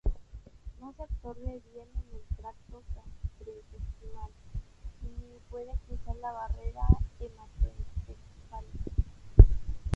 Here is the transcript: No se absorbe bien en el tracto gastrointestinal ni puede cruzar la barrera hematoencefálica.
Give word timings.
No 0.79 0.91
se 0.93 1.03
absorbe 1.03 1.45
bien 1.71 1.87
en 1.93 2.17
el 2.17 2.35
tracto 2.35 2.81
gastrointestinal 2.95 4.31
ni 5.03 5.37
puede 5.51 5.73
cruzar 5.85 6.15
la 6.15 6.31
barrera 6.31 6.87
hematoencefálica. 7.19 8.95